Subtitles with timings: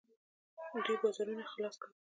[0.85, 1.93] دوی بازارونه خلاص کړل.